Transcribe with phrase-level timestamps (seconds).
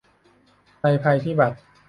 [0.81, 1.57] ในภัยพิบัติ